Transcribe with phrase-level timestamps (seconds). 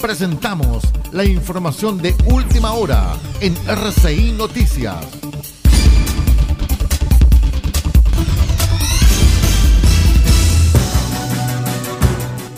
[0.00, 4.94] Presentamos la información de última hora en RCI Noticias.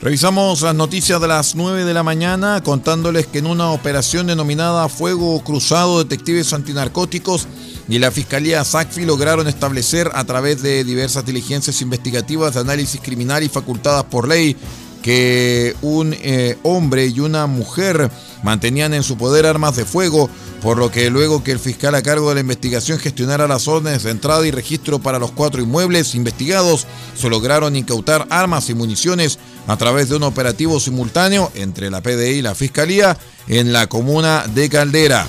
[0.00, 4.88] Revisamos las noticias de las 9 de la mañana contándoles que en una operación denominada
[4.88, 7.48] Fuego Cruzado Detectives Antinarcóticos
[7.88, 13.42] y la Fiscalía SACFI lograron establecer a través de diversas diligencias investigativas de análisis criminal
[13.42, 14.56] y facultadas por ley
[15.06, 18.10] que un eh, hombre y una mujer
[18.42, 20.28] mantenían en su poder armas de fuego,
[20.60, 24.02] por lo que luego que el fiscal a cargo de la investigación gestionara las órdenes
[24.02, 29.38] de entrada y registro para los cuatro inmuebles investigados, se lograron incautar armas y municiones
[29.68, 34.44] a través de un operativo simultáneo entre la PDI y la Fiscalía en la comuna
[34.56, 35.24] de Caldera.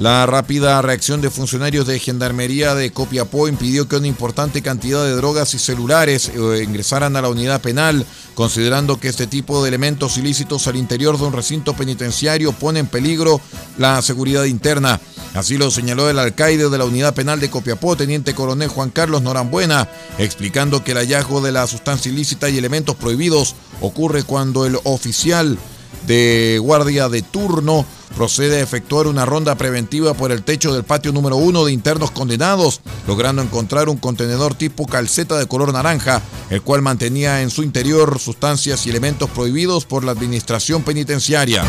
[0.00, 5.12] La rápida reacción de funcionarios de Gendarmería de Copiapó impidió que una importante cantidad de
[5.12, 10.16] drogas y celulares eh, ingresaran a la unidad penal, considerando que este tipo de elementos
[10.16, 13.42] ilícitos al interior de un recinto penitenciario pone en peligro
[13.76, 14.98] la seguridad interna.
[15.34, 19.20] Así lo señaló el alcaide de la unidad penal de Copiapó, teniente coronel Juan Carlos
[19.20, 24.78] Norambuena, explicando que el hallazgo de la sustancia ilícita y elementos prohibidos ocurre cuando el
[24.84, 25.58] oficial
[26.06, 27.84] de guardia de turno
[28.16, 32.10] procede a efectuar una ronda preventiva por el techo del patio número uno de internos
[32.10, 37.62] condenados, logrando encontrar un contenedor tipo calceta de color naranja, el cual mantenía en su
[37.62, 41.64] interior sustancias y elementos prohibidos por la administración penitenciaria.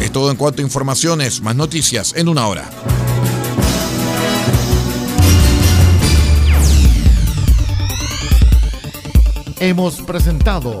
[0.00, 2.68] Es todo en cuanto a informaciones, más noticias en una hora.
[9.60, 10.80] Hemos presentado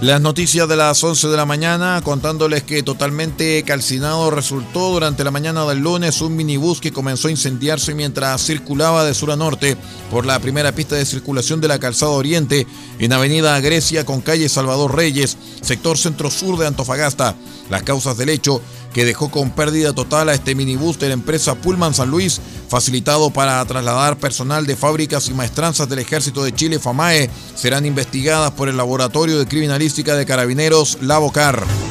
[0.00, 5.32] Las noticias de las 11 de la mañana contándoles que totalmente calcinado resultó durante la
[5.32, 9.76] mañana del lunes un minibús que comenzó a incendiarse mientras circulaba de sur a norte
[10.08, 12.64] por la primera pista de circulación de la calzada oriente
[13.00, 17.34] en Avenida Grecia con calle Salvador Reyes, sector centro-sur de Antofagasta.
[17.70, 18.60] Las causas del hecho
[18.92, 23.30] que dejó con pérdida total a este minibús de la empresa Pullman San Luis, facilitado
[23.30, 28.68] para trasladar personal de fábricas y maestranzas del Ejército de Chile FAMAE, serán investigadas por
[28.68, 31.87] el Laboratorio de Criminalística de Carabineros Lavocar.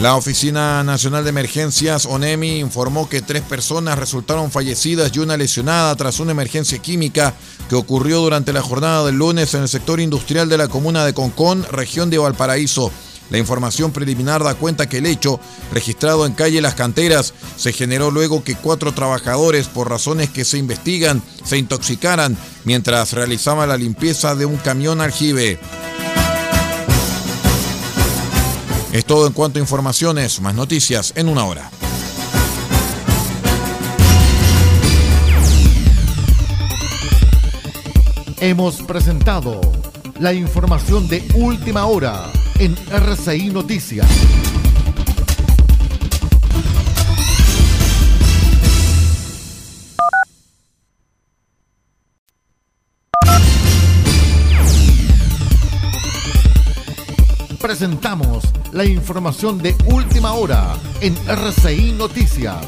[0.00, 5.94] La Oficina Nacional de Emergencias, ONEMI, informó que tres personas resultaron fallecidas y una lesionada
[5.94, 7.34] tras una emergencia química
[7.68, 11.12] que ocurrió durante la jornada del lunes en el sector industrial de la comuna de
[11.12, 12.90] Concón, región de Valparaíso.
[13.28, 15.38] La información preliminar da cuenta que el hecho,
[15.70, 20.56] registrado en calle Las Canteras, se generó luego que cuatro trabajadores, por razones que se
[20.56, 25.60] investigan, se intoxicaran mientras realizaban la limpieza de un camión aljibe.
[28.92, 31.70] Es todo en cuanto a informaciones, más noticias en una hora.
[38.40, 39.60] Hemos presentado
[40.18, 44.08] la información de última hora en RCI Noticias.
[57.70, 58.42] Presentamos
[58.72, 62.66] la información de última hora en RCI Noticias.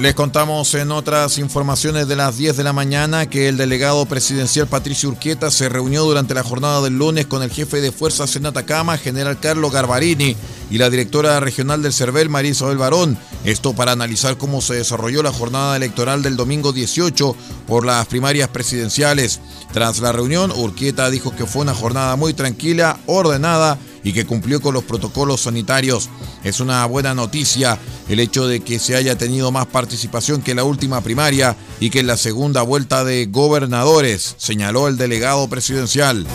[0.00, 4.68] Les contamos en otras informaciones de las 10 de la mañana que el delegado presidencial
[4.68, 8.46] Patricio Urquieta se reunió durante la jornada del lunes con el jefe de fuerzas en
[8.46, 10.36] Atacama, general Carlos Garbarini,
[10.72, 13.18] y la directora regional del CERVEL, María Isabel Barón.
[13.44, 17.36] Esto para analizar cómo se desarrolló la jornada electoral del domingo 18
[17.66, 19.40] por las primarias presidenciales.
[19.74, 24.62] Tras la reunión, Urquieta dijo que fue una jornada muy tranquila, ordenada y que cumplió
[24.62, 26.08] con los protocolos sanitarios.
[26.42, 27.78] Es una buena noticia
[28.08, 31.90] el hecho de que se haya tenido más participación que en la última primaria y
[31.90, 36.26] que en la segunda vuelta de gobernadores, señaló el delegado presidencial.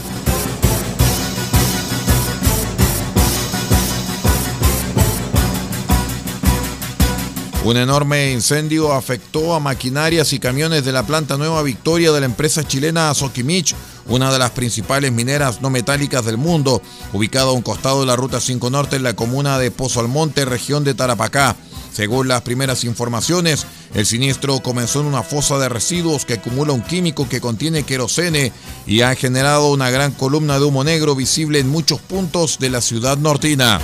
[7.68, 12.26] Un enorme incendio afectó a maquinarias y camiones de la planta Nueva Victoria de la
[12.26, 13.76] empresa chilena Soquimich,
[14.06, 16.82] una de las principales mineras no metálicas del mundo,
[17.12, 20.46] ubicada a un costado de la Ruta 5 Norte en la comuna de Pozo Almonte,
[20.46, 21.58] región de Tarapacá.
[21.92, 26.84] Según las primeras informaciones, el siniestro comenzó en una fosa de residuos que acumula un
[26.84, 28.54] químico que contiene querosene
[28.86, 32.80] y ha generado una gran columna de humo negro visible en muchos puntos de la
[32.80, 33.82] ciudad nortina.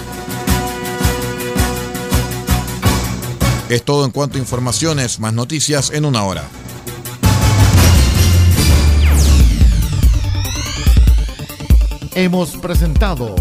[3.70, 6.44] Es todo en cuanto a informaciones, más noticias en una hora.
[12.14, 13.36] Hemos presentado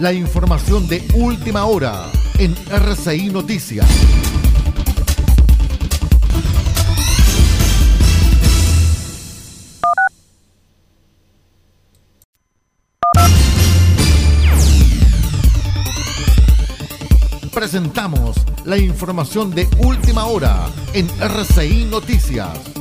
[0.00, 3.86] la información de última hora en RCI Noticias.
[17.70, 18.34] Presentamos
[18.64, 22.77] la información de última hora en RCI Noticias.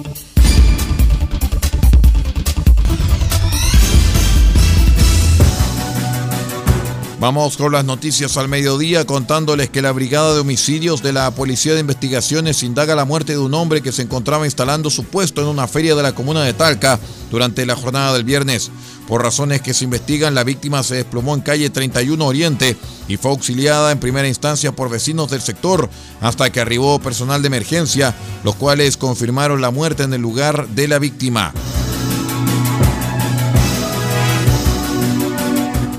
[7.19, 11.73] Vamos con las noticias al mediodía contándoles que la Brigada de Homicidios de la Policía
[11.73, 15.47] de Investigaciones indaga la muerte de un hombre que se encontraba instalando su puesto en
[15.47, 16.99] una feria de la comuna de Talca
[17.31, 18.69] durante la jornada del viernes.
[19.07, 22.77] Por razones que se investigan, la víctima se desplomó en calle 31 Oriente
[23.07, 25.89] y fue auxiliada en primera instancia por vecinos del sector
[26.21, 30.87] hasta que arribó personal de emergencia, los cuales confirmaron la muerte en el lugar de
[30.87, 31.51] la víctima.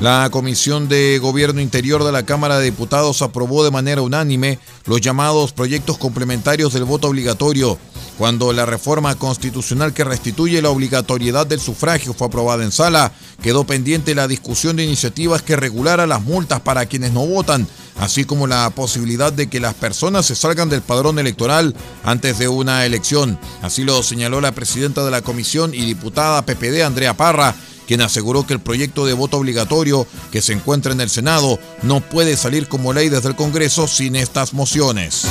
[0.01, 5.01] La Comisión de Gobierno Interior de la Cámara de Diputados aprobó de manera unánime los
[5.01, 7.77] llamados proyectos complementarios del voto obligatorio.
[8.17, 13.11] Cuando la reforma constitucional que restituye la obligatoriedad del sufragio fue aprobada en sala,
[13.43, 17.67] quedó pendiente la discusión de iniciativas que regulara las multas para quienes no votan,
[17.99, 21.75] así como la posibilidad de que las personas se salgan del padrón electoral
[22.05, 23.37] antes de una elección.
[23.63, 27.57] Así lo señaló la presidenta de la comisión y diputada PPD, Andrea Parra,
[27.89, 32.03] quien aseguró que el proyecto de voto obligatorio que se encuentra en el Senado no
[32.03, 35.27] puede salir como ley desde el Congreso sin estas mociones.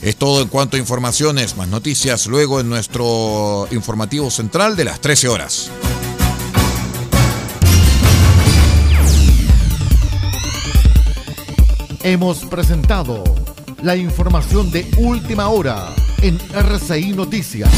[0.00, 5.00] Es todo en cuanto a informaciones, más noticias luego en nuestro informativo central de las
[5.02, 5.70] 13 horas.
[12.02, 13.22] Hemos presentado
[13.82, 17.70] la información de última hora en RCI Noticias.